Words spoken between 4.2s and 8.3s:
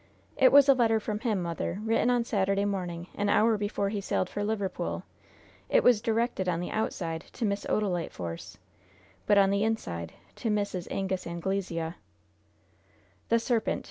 for Liverpool. It was directed on the outside to Miss Odalite